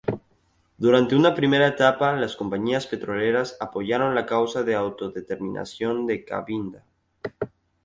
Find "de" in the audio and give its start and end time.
4.63-4.73, 6.07-6.25